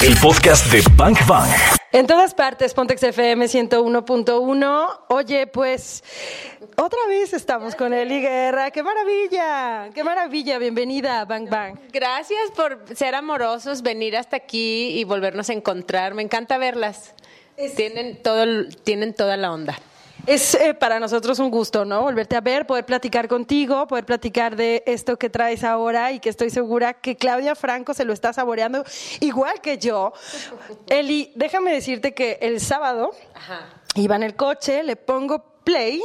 [0.00, 1.50] El podcast de Bank Bang.
[1.90, 5.00] En todas partes, Pontex FM 101.1.
[5.08, 6.04] Oye, pues
[6.76, 8.70] otra vez estamos con Eli Guerra.
[8.70, 9.90] ¡Qué maravilla!
[9.92, 10.58] ¡Qué maravilla!
[10.58, 11.78] Bienvenida a Bang Bang.
[11.92, 16.14] Gracias por ser amorosos, venir hasta aquí y volvernos a encontrar.
[16.14, 17.14] Me encanta verlas.
[17.74, 19.76] Tienen, todo, el- tienen toda la onda.
[20.28, 22.02] Es eh, para nosotros un gusto, ¿no?
[22.02, 26.28] Volverte a ver, poder platicar contigo, poder platicar de esto que traes ahora y que
[26.28, 28.84] estoy segura que Claudia Franco se lo está saboreando
[29.20, 30.12] igual que yo.
[30.86, 33.12] Eli, déjame decirte que el sábado
[33.94, 36.02] iba en el coche, le pongo play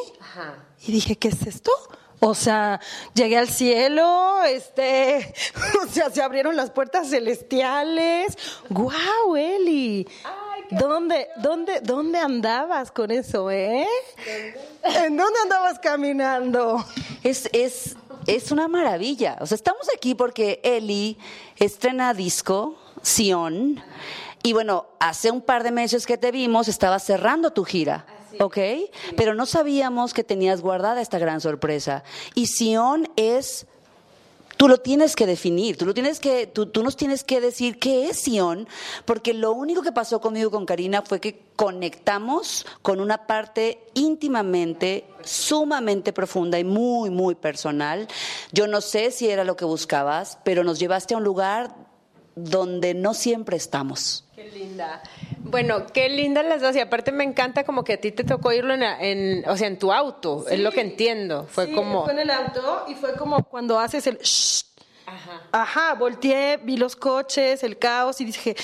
[0.88, 1.73] y dije, ¿qué es esto?
[2.21, 2.80] O sea,
[3.13, 5.33] llegué al cielo, este,
[5.83, 8.38] o sea, se abrieron las puertas celestiales.
[8.69, 10.08] ¡Guau, Eli!
[10.79, 13.87] ¿Dónde, dónde, dónde andabas con eso, eh?
[14.83, 16.83] ¿En dónde andabas caminando?
[17.23, 17.95] Es, es,
[18.27, 19.37] es una maravilla.
[19.39, 21.17] O sea, estamos aquí porque Eli
[21.57, 23.81] estrena disco, Sion,
[24.43, 28.05] y bueno, hace un par de meses que te vimos, estaba cerrando tu gira.
[28.39, 28.58] ¿Ok?
[29.15, 32.03] Pero no sabíamos que tenías guardada esta gran sorpresa.
[32.33, 33.67] Y Sion es
[34.64, 38.08] Tú lo tienes que definir, tú, lo tienes que, tú, nos tienes que decir qué
[38.08, 38.66] es Sion,
[39.03, 45.03] porque lo único que pasó conmigo con Karina fue que conectamos con una parte íntimamente,
[45.22, 48.08] sumamente profunda y muy, muy personal.
[48.53, 51.75] Yo no sé si era lo que buscabas, pero nos llevaste a un lugar
[52.33, 54.23] donde no siempre estamos.
[54.33, 55.03] Qué linda.
[55.45, 56.75] Bueno, qué lindas las dos.
[56.75, 59.67] Y aparte me encanta como que a ti te tocó irlo en, en- o sea,
[59.67, 60.45] en tu auto.
[60.49, 61.45] Es lo que entiendo.
[61.49, 62.03] Fue Sí, como...
[62.05, 64.17] Fue en el auto y fue como cuando haces el...
[64.19, 64.64] shh.
[65.52, 68.55] Ajá, volteé, vi los coches, el caos y dije...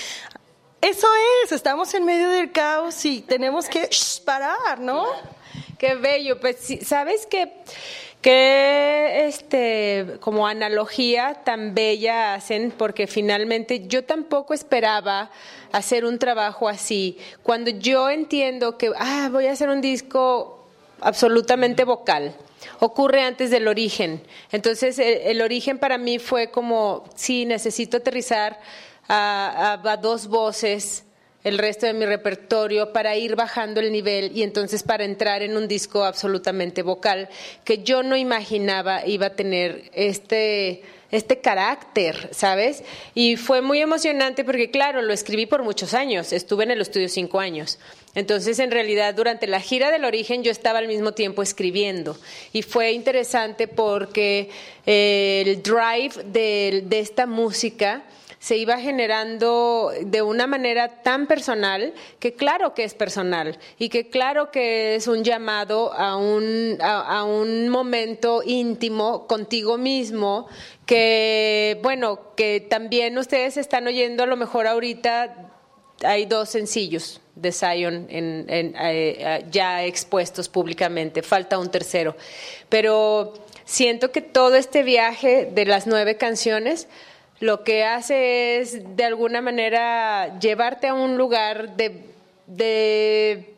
[0.82, 1.08] Eso
[1.44, 5.06] es, estamos en medio del caos y tenemos que shh, parar, ¿no?
[5.78, 6.40] Qué bello.
[6.40, 7.52] Pues sí, sabes que
[8.22, 15.32] que este como analogía tan bella hacen porque finalmente yo tampoco esperaba
[15.72, 17.18] hacer un trabajo así.
[17.44, 20.68] Cuando yo entiendo que ah, voy a hacer un disco
[21.00, 22.36] absolutamente vocal.
[22.80, 24.22] Ocurre antes del origen.
[24.52, 28.60] Entonces, el, origen para mí fue como, sí, necesito aterrizar
[29.08, 31.06] a- a dos voces
[31.44, 35.56] el resto de mi repertorio para ir bajando el nivel y entonces para entrar en
[35.56, 37.30] un disco absolutamente vocal
[37.64, 42.84] que yo no imaginaba iba a tener este este carácter, ¿sabes?
[43.16, 47.10] Y fue muy emocionante porque, claro, lo escribí por muchos años, estuve en el estudio
[47.10, 47.80] cinco años.
[48.16, 52.18] Entonces, en realidad, durante la gira del origen yo estaba al mismo tiempo escribiendo.
[52.54, 54.50] Y fue interesante porque
[54.86, 58.04] eh, el drive de, de esta música
[58.40, 64.10] se iba generando de una manera tan personal que claro que es personal y que
[64.10, 70.48] claro que es un llamado a un, a, un momento íntimo contigo mismo
[70.86, 75.52] que, bueno, que también ustedes están oyendo a lo mejor ahorita
[76.04, 82.16] hay dos sencillos de Zion en- en, eh, eh, ya expuestos públicamente, falta un tercero.
[82.70, 83.34] Pero
[83.66, 86.88] siento que todo este viaje de las nueve canciones
[87.40, 92.06] lo que hace es de alguna manera llevarte a un lugar de,
[92.48, 93.54] de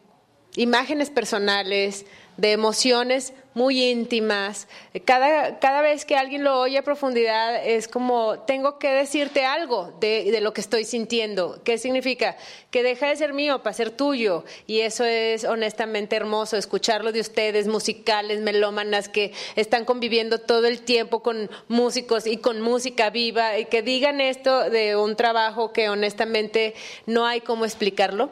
[0.56, 2.06] imágenes personales,
[2.38, 4.68] de emociones muy íntimas.
[5.06, 9.94] Cada, cada vez que alguien lo oye a profundidad es como, tengo que decirte algo
[10.00, 11.62] de, de lo que estoy sintiendo.
[11.64, 12.38] ¿Qué significa?
[12.70, 14.46] Que deja de ser mío para ser tuyo.
[14.68, 20.82] Y eso es honestamente hermoso, escucharlo de ustedes, musicales, melómanas, que están conviviendo todo el
[20.82, 25.90] tiempo con músicos y con música viva, y que digan esto de un trabajo que
[25.90, 26.74] honestamente
[27.06, 28.30] no hay cómo explicarlo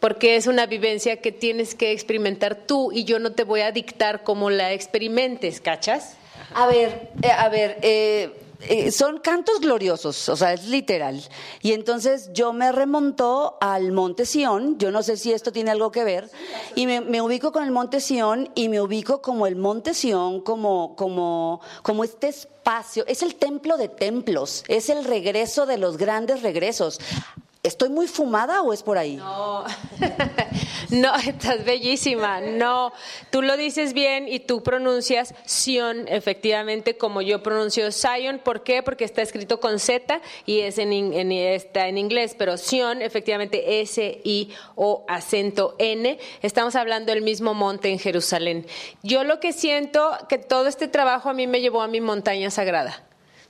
[0.00, 3.72] porque es una vivencia que tienes que experimentar tú y yo no te voy a
[3.72, 6.14] dictar cómo la experimentes, ¿cachas?
[6.54, 11.22] A ver, eh, a ver, eh, eh, son cantos gloriosos, o sea, es literal.
[11.62, 15.92] Y entonces yo me remontó al Monte Sión, yo no sé si esto tiene algo
[15.92, 16.30] que ver,
[16.74, 20.40] y me, me ubico con el Monte Sión y me ubico como el Monte Sión,
[20.40, 25.96] como, como, como este espacio, es el templo de templos, es el regreso de los
[25.96, 27.00] grandes regresos.
[27.64, 29.16] ¿Estoy muy fumada o es por ahí?
[29.16, 29.64] No,
[30.90, 32.40] no, estás bellísima.
[32.40, 32.92] No,
[33.30, 38.38] tú lo dices bien y tú pronuncias Sion, efectivamente, como yo pronuncio Zion.
[38.38, 38.82] ¿Por qué?
[38.82, 43.80] Porque está escrito con Z y es en, en- está en inglés, pero Sion, efectivamente,
[43.82, 46.18] S-I-O acento N.
[46.42, 48.66] Estamos hablando del mismo monte en Jerusalén.
[49.02, 52.50] Yo lo que siento que todo este trabajo a mí me llevó a mi montaña
[52.50, 53.04] sagrada.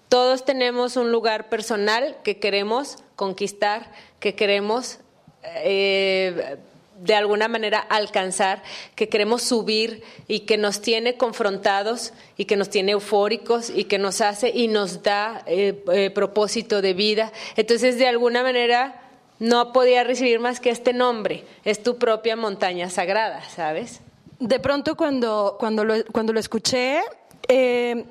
[0.09, 4.99] Todos tenemos un lugar personal que queremos conquistar, que queremos
[5.43, 6.57] eh,
[7.01, 8.63] de alguna manera alcanzar,
[8.95, 13.99] que queremos subir y que nos tiene confrontados y que nos tiene eufóricos y que
[13.99, 17.33] nos hace y nos da eh, eh, propósito de vida.
[17.57, 19.01] Entonces, de alguna manera,
[19.39, 21.45] no podía recibir más que este nombre.
[21.65, 24.01] Es tu propia montaña sagrada, ¿sabes?
[24.41, 27.01] De pronto cuando, cuando, lo, cuando lo escuché,
[27.49, 28.05] eh,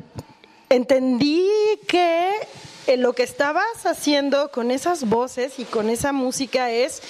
[0.69, 1.49] entendí
[1.87, 2.31] que
[2.97, 7.01] lo que estabas haciendo con esas voces y con esa música es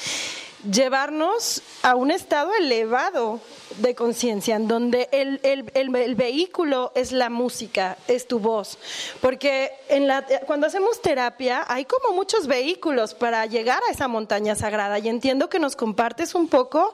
[0.71, 3.39] llevarnos a un estado elevado
[3.77, 8.79] de conciencia, en donde el, el, el, vehículo es la música, es tu voz.
[9.21, 14.55] Porque en la, cuando hacemos terapia hay como muchos vehículos para llegar a esa montaña
[14.55, 16.93] sagrada y entiendo que nos compartes un poco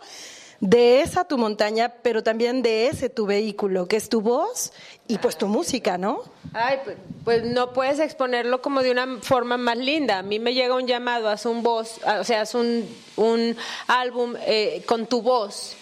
[0.63, 4.71] de esa tu montaña, pero también de ese tu vehículo, que es tu voz
[5.09, 6.21] y pues tu música, ¿no?
[6.53, 10.19] Ay, pues, pues, no puedes exponerlo como de una forma más linda.
[10.19, 12.87] A mí me llega un llamado, haz un voz, o sea, haz un,
[13.17, 13.57] un
[13.87, 15.75] álbum eh, con tu voz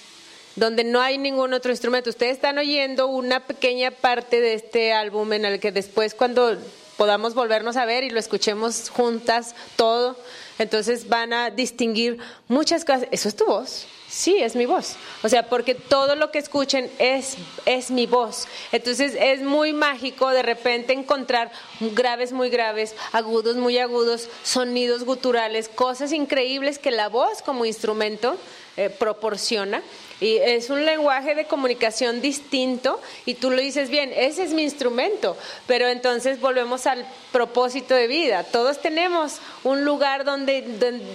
[0.56, 2.10] donde no hay ningún otro instrumento.
[2.10, 6.58] Ustedes están oyendo una pequeña parte de este álbum en el que después cuando
[6.98, 10.18] podamos volvernos a ver y lo escuchemos juntas todo,
[10.58, 12.18] entonces van a distinguir
[12.48, 13.08] muchas cosas.
[13.12, 13.88] Eso es tu voz.
[14.12, 14.98] Sí, es mi voz.
[15.24, 18.46] O sea, porque todo lo que escuchen es, es mi voz.
[18.74, 21.50] Entonces es muy mágico de repente encontrar
[21.80, 28.36] graves muy graves, agudos muy agudos, sonidos guturales, cosas increíbles que la voz como instrumento
[28.76, 29.82] eh, proporciona.
[30.22, 34.62] Y es un lenguaje de comunicación distinto y tú lo dices bien, ese es mi
[34.62, 35.36] instrumento,
[35.66, 38.44] pero entonces volvemos al propósito de vida.
[38.44, 40.62] Todos tenemos un lugar donde,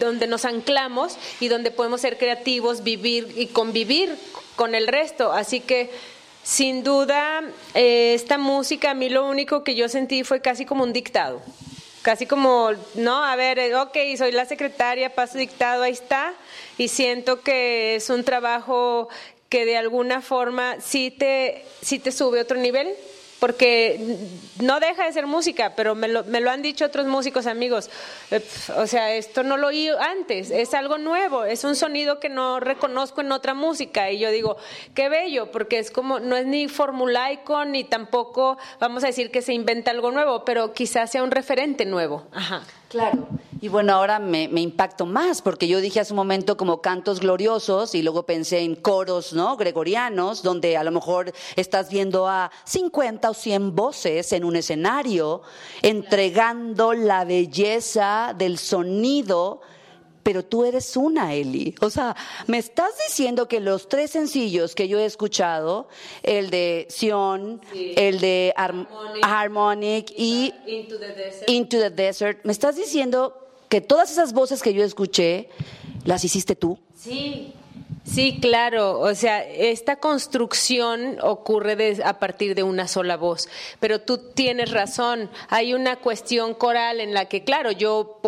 [0.01, 4.13] donde, nos anclamos y donde podemos ser creativos, vivir y convivir
[4.57, 5.33] con el resto.
[5.33, 5.89] Así que
[6.43, 7.43] sin duda,
[7.75, 11.43] eh, esta música, a mí lo único que yo sentí fue casi como un dictado.
[12.07, 16.35] Casi como, no, a ver, eh, ok, soy la secretaria, paso dictado, ahí está.
[16.79, 19.09] Y siento que es un trabajo
[19.49, 22.95] que de alguna forma sí te, sí te sube a otro nivel,
[23.39, 24.01] porque
[24.61, 27.91] no deja de ser música, pero me lo, me lo han dicho otros músicos amigos.
[28.31, 28.43] Eh,
[28.77, 32.61] o sea, esto no lo oí antes, es algo nuevo, es un sonido que no
[32.61, 34.11] reconozco en otra música.
[34.11, 34.57] Y yo digo,
[34.95, 39.43] qué bello, porque es como, no es ni formulaico, ni tampoco vamos a decir que
[39.43, 42.27] se inventa algo nuevo, pero quizás sea un referente nuevo.
[42.33, 42.63] Ajá.
[42.89, 43.27] Claro.
[43.61, 47.95] Y bueno, ahora me, impacto más, porque yo dije hace un momento como cantos gloriosos
[47.95, 49.57] y luego pensé en coros, ¿no?
[49.57, 55.43] Gregorianos, donde a lo mejor estás viendo a 50 o 100 voces en un escenario,
[55.83, 59.63] entregando la belleza del sonido
[60.27, 61.73] pero tú eres una, Eli.
[61.81, 62.17] O sea,
[62.49, 65.87] me estás diciendo que los tres sencillos que yo he escuchado,
[66.25, 68.53] el de Sion, el de
[69.23, 75.49] Harmonic, y Into the, Desert, me estás diciendo que todas esas voces que yo escuché,
[76.05, 76.77] las hiciste tú.
[76.97, 77.55] Sí,
[78.07, 83.49] Sí, claro, o sea, esta construcción ocurre a partir de una sola voz,
[83.81, 88.21] pero tú tienes razón, hay una cuestión coral en la que, claro, yo,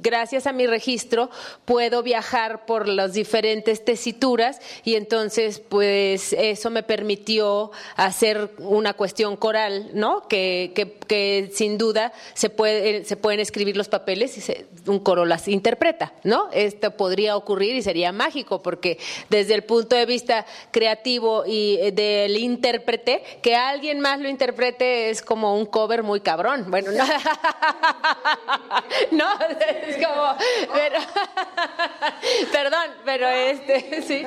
[0.00, 1.28] gracias a mi registro,
[1.66, 9.36] puedo viajar por las diferentes tesituras y entonces, pues, eso me permitió hacer una cuestión
[9.36, 10.26] coral, ¿no?
[10.26, 10.72] Que,
[11.06, 16.14] que, sin duda se, puede, se pueden escribir los papeles y un coro las interpreta,
[16.24, 16.48] ¿no?
[16.52, 18.98] Esto podría ocurrir y sería mágico porque
[19.28, 25.10] desde el punto de vista creativo y eh, del intérprete, que alguien más lo interprete
[25.10, 26.70] es como un cover muy cabrón.
[26.70, 27.04] Bueno, no,
[29.10, 30.36] no es como,
[32.52, 34.22] perdón, pero este, sí,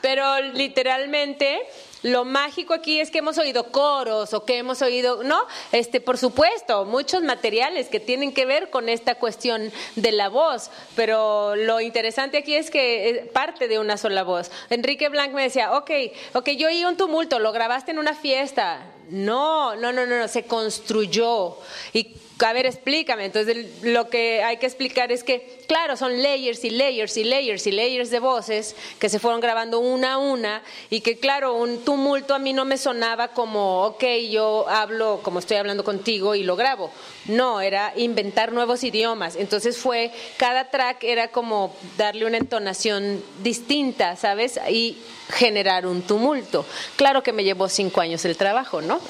[0.00, 1.62] pero literalmente
[2.04, 5.46] lo mágico aquí es que hemos oído coros o que hemos oído, ¿no?
[5.72, 10.70] Este, por supuesto, muchos materiales que tienen que ver con esta cuestión de la voz,
[10.94, 14.50] pero lo interesante aquí es que parte de una sola voz.
[14.68, 15.90] Enrique Blanc me decía, ok,
[16.34, 18.86] ok, yo oí un tumulto, lo grabaste en una fiesta.
[19.08, 21.56] No, no, no, no, no, se construyó.
[21.94, 23.26] Y a ver, explícame.
[23.26, 27.66] Entonces, lo que hay que explicar es que, claro, son layers y layers y layers
[27.66, 31.84] y layers de voces que se fueron grabando una a una y que, claro, un
[31.84, 36.42] tumulto a mí no me sonaba como, ok, yo hablo como estoy hablando contigo y
[36.42, 36.90] lo grabo.
[37.26, 39.36] No, era inventar nuevos idiomas.
[39.36, 44.58] Entonces fue, cada track era como darle una entonación distinta, ¿sabes?
[44.68, 44.98] Y
[45.30, 46.66] generar un tumulto.
[46.96, 49.00] Claro que me llevó cinco años el trabajo, ¿no?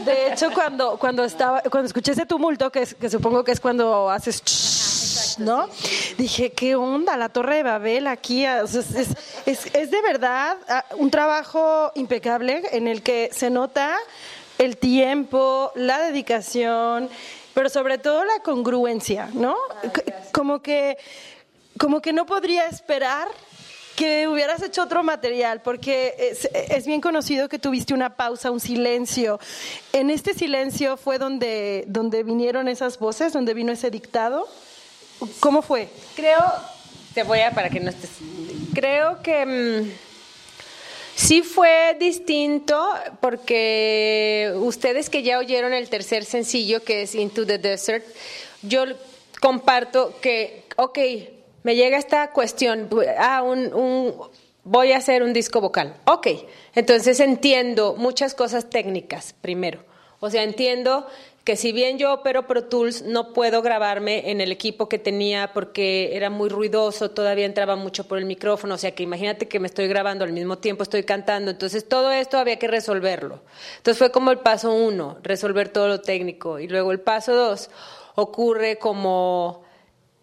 [0.00, 4.10] De hecho, cuando, cuando, estaba, cuando escuché ese tumulto, que, que supongo que es cuando
[4.10, 4.42] haces...
[5.38, 5.68] ¿no?
[6.16, 7.16] Dije, ¿qué onda?
[7.16, 8.44] La Torre de Babel aquí.
[8.44, 9.14] es, es,
[9.46, 13.96] es, de verdad ah, un trabajo impecable en el que se nota
[14.58, 17.08] el tiempo, la dedicación,
[17.52, 19.56] pero sobre todo la congruencia, ¿no?
[20.32, 20.96] Como que,
[21.78, 23.28] como que no podría esperar
[23.96, 26.14] que hubieras hecho otro material, porque
[26.70, 29.38] es, bien conocido que tuviste una pausa, un silencio.
[29.92, 34.48] En este silencio fue donde, donde vinieron esas voces, donde vino ese dictado.
[35.40, 35.88] ¿Cómo fue?
[36.16, 36.42] Creo,
[37.14, 38.10] te voy a para que no estés.
[38.74, 39.90] Creo que mm,
[41.14, 42.88] sí fue distinto
[43.20, 48.04] porque ustedes que ya oyeron el tercer sencillo que es Into the Desert,
[48.62, 48.84] yo
[49.40, 50.98] comparto que, ok,
[51.64, 54.14] me llega esta cuestión, ah, un, un
[54.62, 55.96] voy a hacer un disco vocal.
[56.04, 56.28] Ok,
[56.74, 59.80] entonces entiendo muchas cosas técnicas primero.
[60.20, 61.06] O sea, entiendo
[61.42, 65.52] que si bien yo opero Pro Tools, no puedo grabarme en el equipo que tenía
[65.52, 69.60] porque era muy ruidoso, todavía entraba mucho por el micrófono, o sea que imagínate que
[69.60, 73.40] me estoy grabando al mismo tiempo, estoy cantando, entonces todo esto había que resolverlo.
[73.76, 77.68] Entonces fue como el paso uno, resolver todo lo técnico, y luego el paso dos
[78.14, 79.64] ocurre como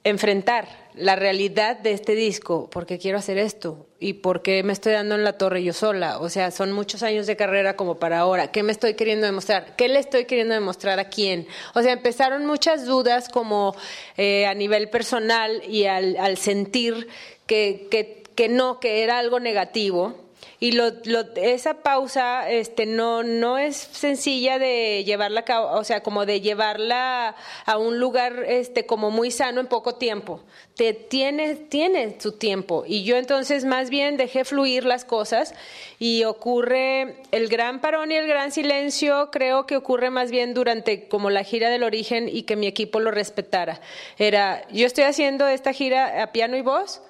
[0.04, 4.94] enfrentar la realidad de este disco, porque quiero hacer esto y por qué me estoy
[4.94, 6.20] dando en la torre yo sola.
[6.20, 8.52] O sea, son muchos años de carrera como para ahora.
[8.52, 9.76] ¿Qué me estoy queriendo demostrar?
[9.76, 11.48] ¿Qué le estoy queriendo demostrar a quién?
[11.76, 13.76] O sea, empezaron muchas dudas como
[14.18, 17.08] eh, a nivel personal y al, al sentir
[17.46, 20.21] que, que, que no, que era algo negativo
[20.63, 26.27] y lo, lo, esa pausa este, no, no es sencilla de llevarla, o sea, como
[26.27, 30.44] de llevarla a un lugar este, como muy sano en poco tiempo.
[30.75, 32.84] Te tiene, tiene su tiempo.
[32.86, 35.56] Y yo entonces más bien dejé fluir las cosas
[35.98, 41.08] y ocurre el gran parón y el gran silencio, creo que ocurre más bien durante
[41.08, 43.82] como la gira del origen y que mi equipo lo respetara.
[44.20, 47.01] Era, yo estoy haciendo esta gira a piano y voz,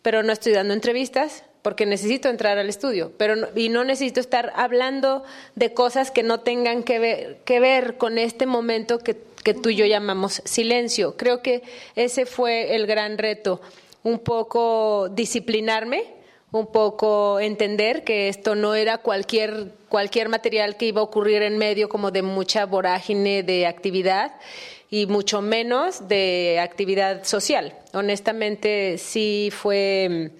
[0.00, 4.52] pero no estoy dando entrevistas, porque necesito entrar al estudio, pero y no necesito estar
[4.54, 5.24] hablando
[5.54, 9.70] de cosas que no tengan que ver, que ver con este momento que, que tú
[9.70, 11.16] y yo llamamos silencio.
[11.16, 11.62] Creo que
[11.96, 13.60] ese fue el gran reto,
[14.02, 16.04] un poco disciplinarme,
[16.50, 21.58] un poco entender que esto no era cualquier, cualquier material que iba a ocurrir en
[21.58, 24.32] medio como de mucha vorágine de actividad
[24.90, 27.74] y mucho menos de actividad social.
[27.92, 30.30] Honestamente, sí fue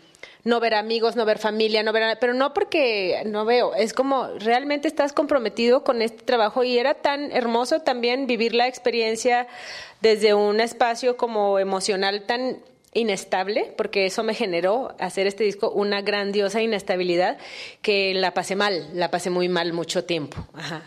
[0.49, 4.29] no ver amigos, no ver familia, no ver, pero no porque no veo, es como
[4.39, 9.47] realmente estás comprometido con este trabajo y era tan hermoso también vivir la experiencia
[10.01, 12.59] desde un espacio como emocional tan
[12.95, 17.37] inestable, porque eso me generó hacer este disco una grandiosa inestabilidad
[17.83, 20.39] que la pasé mal, la pasé muy mal mucho tiempo.
[20.55, 20.83] Ajá.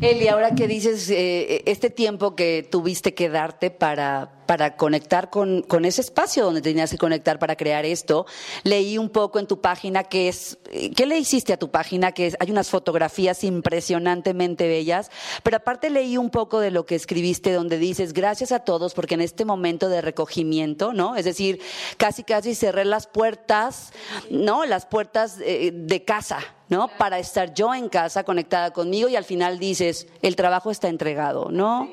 [0.00, 5.62] Eli, ahora que dices eh, este tiempo que tuviste que darte para, para conectar con,
[5.62, 8.26] con, ese espacio donde tenías que conectar para crear esto,
[8.64, 10.58] leí un poco en tu página que es,
[10.96, 12.10] ¿qué le hiciste a tu página?
[12.10, 15.12] Que es, hay unas fotografías impresionantemente bellas,
[15.44, 19.14] pero aparte leí un poco de lo que escribiste donde dices, gracias a todos porque
[19.14, 21.14] en este momento de recogimiento, ¿no?
[21.14, 21.60] Es decir,
[21.98, 23.92] casi casi cerré las puertas,
[24.28, 24.66] ¿no?
[24.66, 26.40] Las puertas eh, de casa,
[26.74, 26.88] ¿no?
[26.98, 31.48] Para estar yo en casa conectada conmigo y al final dices, el trabajo está entregado,
[31.52, 31.88] ¿no?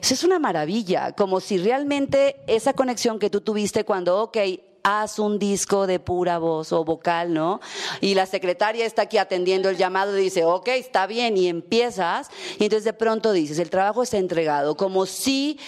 [0.00, 4.38] Eso es una maravilla, como si realmente esa conexión que tú tuviste cuando, ok,
[4.82, 7.60] haz un disco de pura voz o vocal, ¿no?
[8.00, 12.28] Y la secretaria está aquí atendiendo el llamado y dice, ok, está bien, y empiezas,
[12.58, 15.60] y entonces de pronto dices, el trabajo está entregado, como si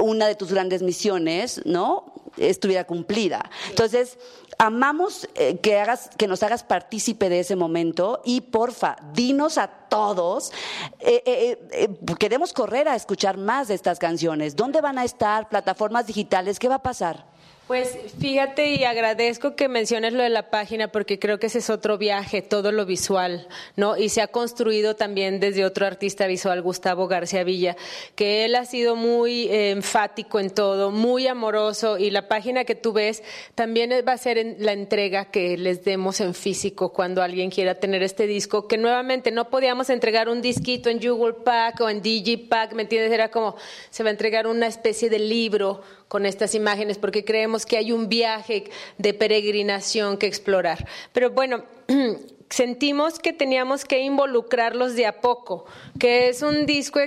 [0.00, 2.14] una de tus grandes misiones, ¿no?
[2.36, 3.50] Estuviera cumplida.
[3.68, 4.18] Entonces,
[4.58, 9.68] amamos eh, que, hagas, que nos hagas partícipe de ese momento y porfa, dinos a
[9.68, 10.52] todos,
[11.00, 11.88] eh, eh,
[12.18, 14.56] queremos correr a escuchar más de estas canciones.
[14.56, 15.48] ¿Dónde van a estar?
[15.48, 16.58] ¿Plataformas digitales?
[16.58, 17.35] ¿Qué va a pasar?
[17.66, 21.68] Pues fíjate y agradezco que menciones lo de la página porque creo que ese es
[21.68, 23.96] otro viaje, todo lo visual, ¿no?
[23.96, 27.76] Y se ha construido también desde otro artista visual, Gustavo García Villa,
[28.14, 32.76] que él ha sido muy eh, enfático en todo, muy amoroso y la página que
[32.76, 33.24] tú ves
[33.56, 37.74] también va a ser en la entrega que les demos en físico cuando alguien quiera
[37.74, 42.00] tener este disco, que nuevamente no podíamos entregar un disquito en Google Pack o en
[42.00, 43.10] Digipack, ¿me entiendes?
[43.10, 43.56] Era como
[43.90, 47.92] se va a entregar una especie de libro con estas imágenes porque creemos que hay
[47.92, 48.64] un viaje
[48.98, 50.86] de peregrinación que explorar.
[51.12, 51.64] Pero bueno,
[52.50, 55.66] sentimos que teníamos que involucrarlos de a poco,
[55.98, 57.00] que es un disco,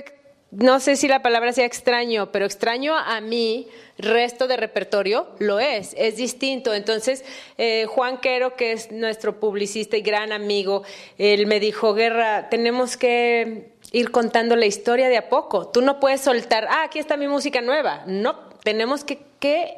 [0.50, 5.60] no sé si la palabra sea extraño, pero extraño a mí, resto de repertorio, lo
[5.60, 6.74] es, es distinto.
[6.74, 7.24] Entonces,
[7.56, 10.82] eh, Juan Quero, que es nuestro publicista y gran amigo,
[11.18, 15.68] él me dijo, Guerra, tenemos que ir contando la historia de a poco.
[15.68, 18.02] Tú no puedes soltar, ah, aquí está mi música nueva.
[18.06, 19.28] No, tenemos que,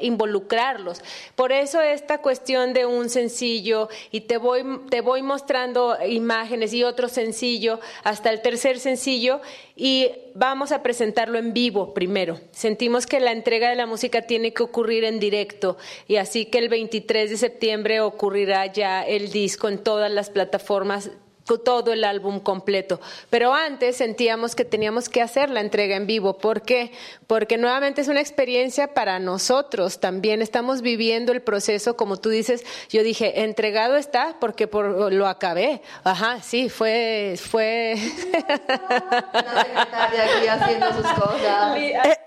[0.00, 1.02] involucrarlos.
[1.36, 6.82] Por eso esta cuestión de un sencillo y te voy, te voy mostrando imágenes y
[6.82, 9.40] otro sencillo hasta el tercer sencillo
[9.76, 12.40] y vamos a presentarlo en vivo primero.
[12.50, 15.76] Sentimos que la entrega de la música tiene que ocurrir en directo
[16.08, 21.12] y así que el 23 de septiembre ocurrirá ya el disco en todas las plataformas
[21.44, 23.00] todo el álbum completo.
[23.30, 26.38] Pero antes sentíamos que teníamos que hacer la entrega en vivo.
[26.38, 26.92] ¿Por qué?
[27.26, 30.00] Porque nuevamente es una experiencia para nosotros.
[30.00, 32.64] También estamos viviendo el proceso, como tú dices.
[32.88, 35.82] Yo dije, entregado está porque por, lo acabé.
[36.04, 37.36] Ajá, sí, fue...
[37.38, 37.94] fue...
[38.48, 41.76] La secretaria aquí haciendo sus cosas.
[41.76, 42.18] Eh,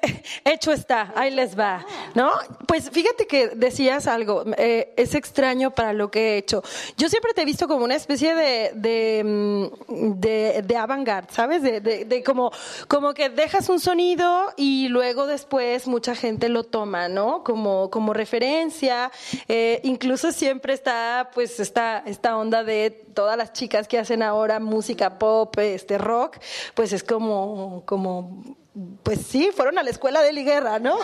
[0.43, 2.31] hecho está, ahí les va, ¿no?
[2.67, 6.63] Pues fíjate que decías algo, eh, es extraño para lo que he hecho.
[6.97, 11.61] Yo siempre te he visto como una especie de, de, mm, de, de avant-garde, ¿sabes?
[11.61, 12.51] De, de, como,
[12.87, 17.43] como que dejas un sonido y luego después mucha gente lo toma, ¿no?
[17.43, 19.11] Como, como referencia.
[19.47, 24.59] Eh, incluso siempre está, pues, esta, esta onda de todas las chicas que hacen ahora
[24.59, 26.37] música pop, este rock,
[26.73, 28.55] pues es como, como
[29.03, 30.97] pues sí, fueron a la escuela de Liguerra, ¿no?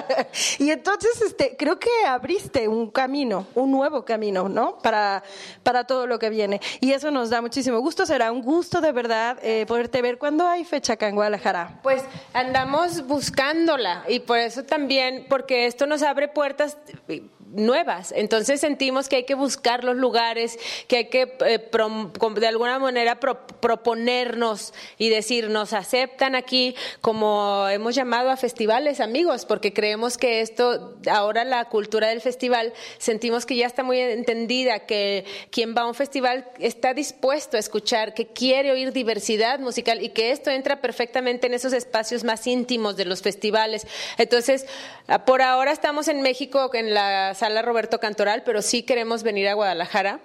[0.58, 4.78] y entonces, este, creo que abriste un camino, un nuevo camino, ¿no?
[4.78, 5.24] Para,
[5.62, 6.60] para todo lo que viene.
[6.80, 8.06] Y eso nos da muchísimo gusto.
[8.06, 11.80] Será un gusto de verdad eh, poderte ver cuando hay fecha acá en Guadalajara.
[11.82, 16.76] Pues andamos buscándola y por eso también, porque esto nos abre puertas
[17.50, 18.12] nuevas.
[18.14, 21.70] Entonces sentimos que hay que buscar los lugares, que hay que eh,
[22.36, 29.44] de alguna manera proponernos y decir, nos aceptan aquí como hemos llamado a festivales amigos,
[29.44, 34.80] porque creemos que esto, ahora la cultura del festival, sentimos que ya está muy entendida,
[34.80, 40.02] que quien va a un festival está dispuesto a escuchar, que quiere oír diversidad musical
[40.02, 43.86] y que esto entra perfectamente en esos espacios más íntimos de los festivales.
[44.18, 44.66] Entonces,
[45.26, 49.54] por ahora estamos en México en la sala Roberto Cantoral, pero sí queremos venir a
[49.54, 50.20] Guadalajara.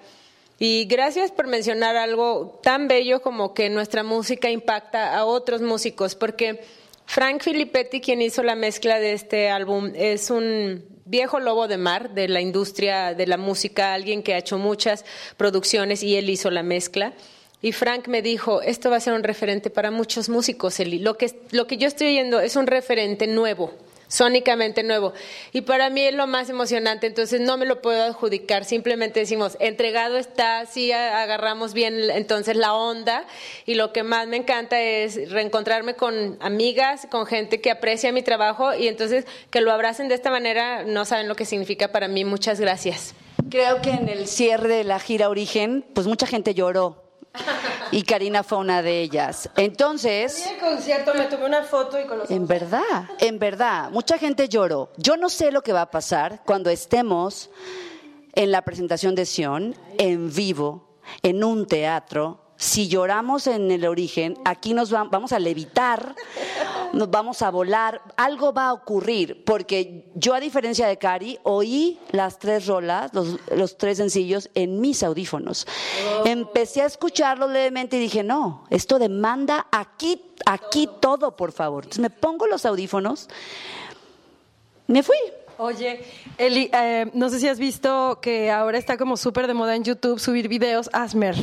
[0.59, 6.15] Y gracias por mencionar algo tan bello como que nuestra música impacta a otros músicos,
[6.15, 6.63] porque
[7.05, 12.11] Frank Filippetti, quien hizo la mezcla de este álbum, es un viejo lobo de mar
[12.11, 15.05] de la industria de la música, alguien que ha hecho muchas
[15.37, 17.13] producciones y él hizo la mezcla.
[17.61, 20.99] Y Frank me dijo, esto va a ser un referente para muchos músicos, Eli.
[20.99, 23.71] Lo que, lo que yo estoy oyendo es un referente nuevo
[24.07, 25.13] sónicamente nuevo.
[25.51, 29.57] Y para mí es lo más emocionante, entonces no me lo puedo adjudicar, simplemente decimos,
[29.59, 33.25] entregado está, sí agarramos bien entonces la onda
[33.65, 38.21] y lo que más me encanta es reencontrarme con amigas, con gente que aprecia mi
[38.21, 42.07] trabajo y entonces que lo abracen de esta manera, no saben lo que significa para
[42.07, 42.25] mí.
[42.25, 43.13] Muchas gracias.
[43.49, 47.02] Creo que en el cierre de la gira Origen, pues mucha gente lloró
[47.91, 49.49] y Karina fue una de ellas.
[49.55, 50.45] Entonces...
[50.45, 54.17] En el concierto me tomé una foto y con los En verdad, en verdad, mucha
[54.17, 54.91] gente lloró.
[54.97, 57.49] Yo no sé lo que va a pasar cuando estemos
[58.33, 60.87] en la presentación de Sion, en vivo,
[61.21, 66.15] en un teatro, si lloramos en el origen, aquí nos vamos a levitar,
[66.93, 71.99] nos vamos a volar, algo va a ocurrir, porque yo a diferencia de Cari, oí
[72.11, 75.67] las tres rolas, los, tres sencillos en mis audífonos.
[76.21, 76.27] Oh.
[76.27, 81.85] Empecé a escucharlo levemente y dije, no, esto demanda aquí, aquí todo, por favor.
[81.85, 83.29] Entonces me pongo los audífonos,
[84.87, 85.17] me fui.
[85.57, 86.03] Oye,
[86.37, 89.83] Eli, eh, no sé si has visto que ahora está como súper de moda en
[89.83, 91.35] YouTube subir videos Asmer.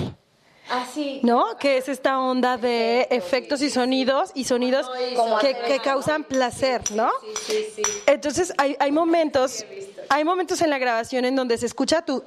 [0.69, 1.21] Así.
[1.23, 1.57] ¿No?
[1.59, 4.89] Que es esta onda de efectos y sonidos y sonidos
[5.41, 7.11] que, que causan placer, ¿no?
[7.47, 7.83] Sí, sí, sí.
[8.07, 9.65] Entonces hay, hay momentos,
[10.09, 12.23] hay momentos en la grabación en donde se escucha tu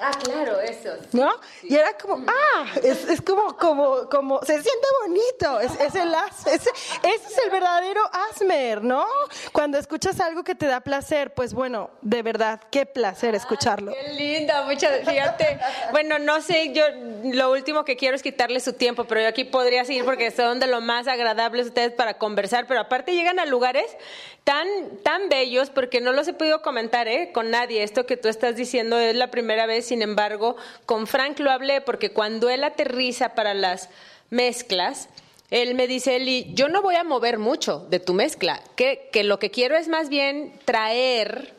[0.00, 0.90] Ah, claro, eso.
[1.12, 1.30] ¿No?
[1.62, 5.60] Y era como, ah, es, es, como, como, como, se siente bonito.
[5.60, 6.12] Es, es el
[6.46, 6.70] ese,
[7.02, 9.06] es el verdadero asmer, ¿no?
[9.52, 13.92] Cuando escuchas algo que te da placer, pues bueno, de verdad, qué placer escucharlo.
[13.92, 15.60] qué linda, muchas, fíjate.
[15.92, 16.84] Bueno, no sé, yo
[17.32, 20.58] lo último que quiero es quitarle su tiempo, pero yo aquí podría seguir porque son
[20.58, 23.96] de lo más agradables ustedes para conversar, pero aparte llegan a lugares
[24.44, 24.68] tan,
[25.02, 27.30] tan bellos, porque no los he podido comentar ¿eh?
[27.32, 27.82] con nadie.
[27.82, 31.80] Esto que tú estás diciendo es la primera vez, sin embargo, con Frank lo hablé,
[31.80, 33.88] porque cuando él aterriza para las
[34.30, 35.08] mezclas,
[35.50, 39.22] él me dice, Eli, yo no voy a mover mucho de tu mezcla, que, que
[39.22, 41.54] lo que quiero es más bien traer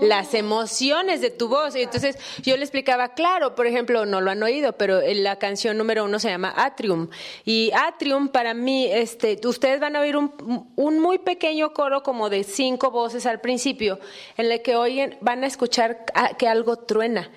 [0.00, 1.76] las emociones de tu voz.
[1.76, 5.76] Y entonces yo le explicaba, claro, por ejemplo, no lo han oído, pero la canción
[5.78, 7.08] número uno se llama Atrium.
[7.44, 12.30] Y Atrium para mí, este, ustedes van a oír un, un muy pequeño coro como
[12.30, 13.98] de cinco voces al principio,
[14.36, 16.04] en el que oyen, van a escuchar
[16.38, 17.30] que algo truena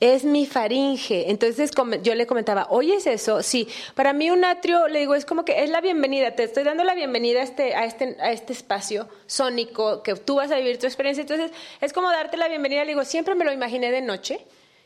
[0.00, 1.30] es mi faringe.
[1.30, 1.70] Entonces
[2.02, 3.42] yo le comentaba, ¿oyes eso?
[3.42, 6.64] Sí, para mí un atrio, le digo, es como que es la bienvenida, te estoy
[6.64, 10.56] dando la bienvenida a este, a este, a este espacio sónico que tú vas a
[10.56, 11.22] vivir tu experiencia.
[11.22, 14.44] Entonces es como darte la bienvenida, le digo, siempre me lo imaginé de noche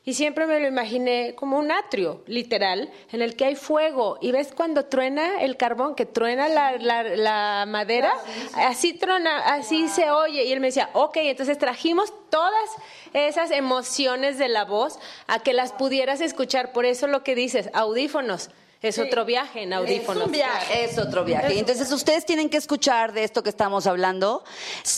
[0.08, 4.16] Y siempre me lo imaginé como un atrio, literal, en el que hay fuego.
[4.22, 8.14] Y ves cuando truena el carbón, que truena la, la, la madera,
[8.54, 10.44] así trona, así se oye.
[10.44, 12.70] Y él me decía, ok, entonces trajimos todas
[13.12, 16.72] esas emociones de la voz a que las pudieras escuchar.
[16.72, 18.48] Por eso lo que dices, audífonos.
[18.80, 20.22] Es otro viaje en audífonos.
[20.22, 20.84] Es un viaje.
[20.84, 21.58] Es otro viaje.
[21.58, 24.44] Entonces ustedes tienen que escuchar de esto que estamos hablando.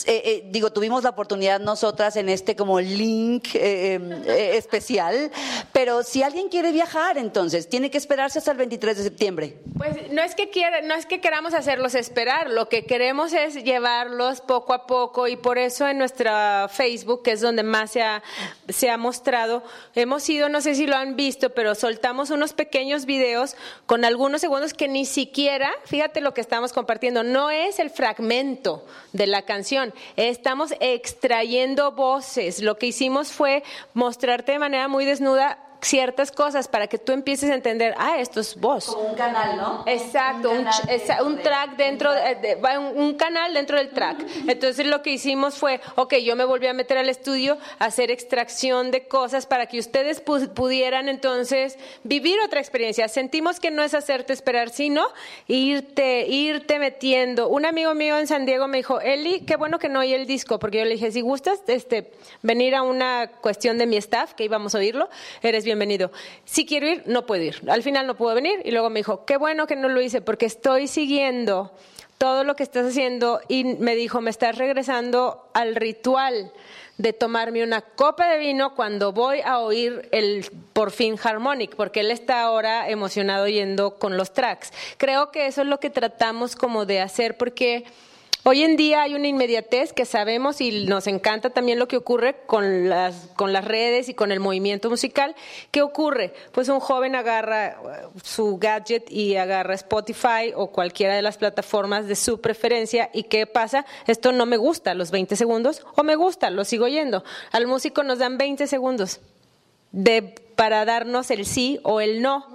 [0.05, 5.31] Eh, eh, digo, tuvimos la oportunidad nosotras en este como link eh, eh, especial,
[5.71, 9.57] pero si alguien quiere viajar, entonces tiene que esperarse hasta el 23 de septiembre.
[9.75, 13.63] Pues no es que quiera, no es que queramos hacerlos esperar, lo que queremos es
[13.63, 18.03] llevarlos poco a poco y por eso en nuestra Facebook, que es donde más se
[18.03, 18.21] ha,
[18.69, 19.63] se ha mostrado,
[19.95, 23.55] hemos ido, no sé si lo han visto, pero soltamos unos pequeños videos
[23.85, 28.85] con algunos segundos que ni siquiera, fíjate lo que estamos compartiendo, no es el fragmento
[29.13, 32.61] de la canción, estamos extrayendo voces.
[32.61, 37.49] Lo que hicimos fue mostrarte de manera muy desnuda ciertas cosas para que tú empieces
[37.49, 38.85] a entender, ah, esto es voz.
[38.85, 39.83] Como un canal, ¿no?
[39.87, 42.57] Exacto, un, canal un track dentro, de,
[42.95, 44.23] un, canal dentro del track.
[44.47, 48.11] Entonces lo que hicimos fue, ok, yo me volví a meter al estudio a hacer
[48.11, 53.07] extracción de cosas para que ustedes pu- pudieran entonces vivir otra experiencia.
[53.07, 55.07] Sentimos que no es hacerte esperar, sino
[55.47, 57.49] irte, irte metiendo.
[57.49, 60.25] Un amigo mío en San Diego me dijo, Eli, qué bueno que no oí el
[60.27, 64.33] disco, porque yo le dije, si gustas este, venir a una cuestión de mi staff,
[64.33, 65.09] que íbamos a oírlo,
[65.41, 66.11] eres bienvenido.
[66.43, 67.61] Si quiero ir, no puedo ir.
[67.69, 70.21] Al final no puedo venir y luego me dijo, qué bueno que no lo hice
[70.21, 71.71] porque estoy siguiendo
[72.17, 76.51] todo lo que estás haciendo y me dijo, me estás regresando al ritual
[76.97, 82.01] de tomarme una copa de vino cuando voy a oír el por fin Harmonic, porque
[82.01, 84.71] él está ahora emocionado yendo con los tracks.
[84.97, 87.85] Creo que eso es lo que tratamos como de hacer porque
[88.43, 92.37] Hoy en día hay una inmediatez que sabemos y nos encanta también lo que ocurre
[92.47, 95.35] con las, con las redes y con el movimiento musical.
[95.69, 96.33] ¿Qué ocurre?
[96.51, 97.75] Pues un joven agarra eh,
[98.23, 103.45] su gadget y agarra Spotify o cualquiera de las plataformas de su preferencia y ¿qué
[103.45, 103.85] pasa?
[104.07, 107.23] Esto no me gusta los 20 segundos o me gusta, lo sigo oyendo.
[107.51, 109.19] Al músico nos dan 20 segundos
[109.91, 112.45] de para darnos el sí o el no.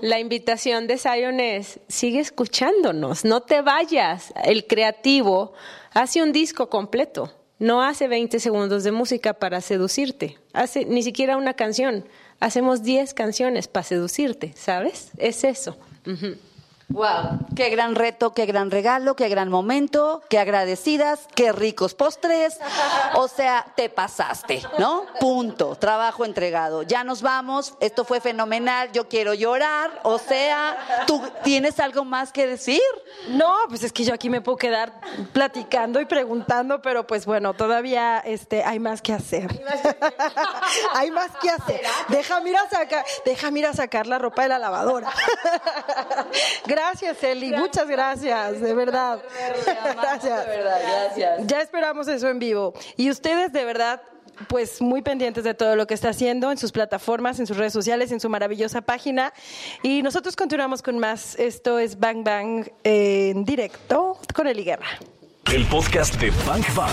[0.00, 4.32] La invitación de Zion es, sigue escuchándonos, no te vayas.
[4.44, 5.52] El creativo
[5.92, 11.36] hace un disco completo, no hace 20 segundos de música para seducirte, hace ni siquiera
[11.36, 12.06] una canción,
[12.40, 15.10] hacemos 10 canciones para seducirte, ¿sabes?
[15.18, 15.76] Es eso.
[16.88, 22.58] Wow, qué gran reto, qué gran regalo, qué gran momento, qué agradecidas, qué ricos postres.
[23.14, 25.04] O sea, te pasaste, ¿no?
[25.18, 25.76] Punto.
[25.76, 26.82] Trabajo entregado.
[26.82, 27.74] Ya nos vamos.
[27.80, 28.92] Esto fue fenomenal.
[28.92, 30.00] Yo quiero llorar.
[30.02, 32.82] O sea, ¿tú tienes algo más que decir?
[33.28, 34.92] No, pues es que yo aquí me puedo quedar
[35.32, 39.64] platicando y preguntando, pero pues bueno, todavía este, hay más que hacer.
[40.92, 41.80] hay más que hacer.
[42.08, 45.10] Déjame ir a sacar, déjame ir a sacar la ropa de la lavadora.
[46.74, 49.22] gracias, Eli, muchas gracias, de verdad.
[49.96, 50.46] gracias.
[50.46, 51.46] De verdad, gracias.
[51.46, 52.74] Ya esperamos eso en vivo.
[52.96, 54.02] Y ustedes de verdad,
[54.48, 57.72] pues muy pendientes de todo lo que está haciendo en sus plataformas, en sus redes
[57.72, 59.32] sociales, en su maravillosa página.
[59.82, 61.36] Y nosotros continuamos con más.
[61.38, 64.88] Esto es Bang Bang en directo con Eli Guerra.
[65.52, 66.90] El podcast de Bang Bang.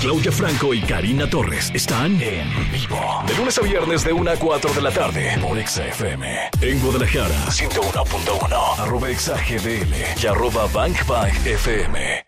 [0.00, 3.22] Claudia Franco y Karina Torres están en vivo.
[3.26, 6.50] De lunes a viernes de 1 a 4 de la tarde por Exa FM.
[6.60, 8.78] En Guadalajara, 101.1.
[8.78, 12.24] Arroba Exa GDL y arroba Bang Bang FM.